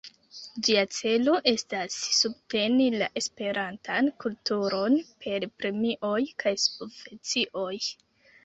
[0.67, 7.73] Ĝia celo estas subteni la esperantan kulturon per premioj kaj subvencioj.